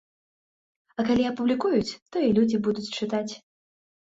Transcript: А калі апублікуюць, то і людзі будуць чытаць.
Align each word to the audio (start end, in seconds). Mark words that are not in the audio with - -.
А 1.03 1.05
калі 1.09 1.23
апублікуюць, 1.31 1.97
то 2.11 2.25
і 2.29 2.33
людзі 2.39 2.61
будуць 2.71 2.89
чытаць. 2.97 3.33